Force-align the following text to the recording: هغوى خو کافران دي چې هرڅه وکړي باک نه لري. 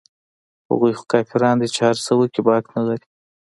هغوى 0.69 0.91
خو 0.97 1.03
کافران 1.11 1.55
دي 1.59 1.67
چې 1.75 1.81
هرڅه 1.87 2.11
وکړي 2.15 2.41
باک 2.47 2.65
نه 2.75 2.81
لري. 2.87 3.07